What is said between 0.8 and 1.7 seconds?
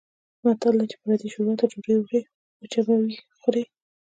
چې پردۍ شوروا ته